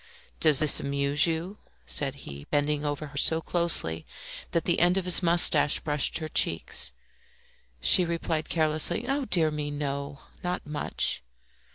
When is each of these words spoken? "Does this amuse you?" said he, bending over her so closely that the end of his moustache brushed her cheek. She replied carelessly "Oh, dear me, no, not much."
"Does 0.39 0.57
this 0.57 0.79
amuse 0.79 1.27
you?" 1.27 1.59
said 1.85 2.15
he, 2.25 2.47
bending 2.49 2.83
over 2.83 3.05
her 3.05 3.17
so 3.17 3.39
closely 3.39 4.03
that 4.49 4.65
the 4.65 4.79
end 4.79 4.97
of 4.97 5.05
his 5.05 5.21
moustache 5.21 5.79
brushed 5.79 6.17
her 6.17 6.27
cheek. 6.27 6.73
She 7.81 8.03
replied 8.03 8.49
carelessly 8.49 9.05
"Oh, 9.07 9.25
dear 9.25 9.51
me, 9.51 9.69
no, 9.69 10.21
not 10.43 10.65
much." 10.65 11.21